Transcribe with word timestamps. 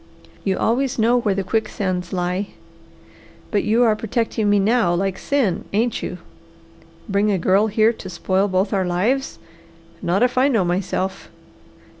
You 0.43 0.57
always 0.57 0.97
know 0.97 1.17
where 1.19 1.35
the 1.35 1.43
quicksands 1.43 2.11
lie. 2.11 2.47
But 3.51 3.63
you 3.63 3.83
are 3.83 3.95
protecting 3.95 4.49
me 4.49 4.57
now, 4.57 4.95
like 4.95 5.19
sin, 5.19 5.65
ain't 5.73 6.01
you? 6.01 6.17
Bring 7.07 7.29
a 7.29 7.37
girl 7.37 7.67
here 7.67 7.93
to 7.93 8.09
spoil 8.09 8.47
both 8.47 8.73
our 8.73 8.83
lives! 8.83 9.37
Not 10.01 10.23
if 10.23 10.39
I 10.39 10.47
know 10.47 10.65
myself! 10.65 11.29